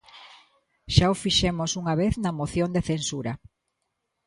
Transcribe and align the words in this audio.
Xa 0.95 1.07
o 1.13 1.19
fixemos 1.23 1.71
unha 1.81 1.95
vez 2.01 2.13
na 2.23 2.31
moción 2.39 2.69
de 2.75 2.81
censura. 2.89 3.33